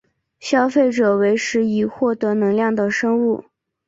[0.39, 3.45] 消费者为食以获得能量的生物。